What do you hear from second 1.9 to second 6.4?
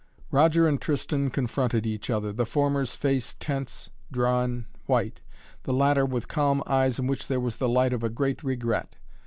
other, the former's face tense, drawn, white; the latter with